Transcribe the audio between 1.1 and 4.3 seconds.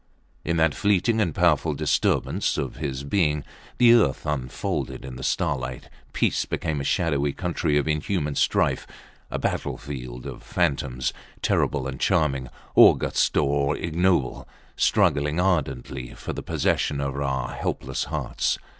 and powerful disturbance of his being the earth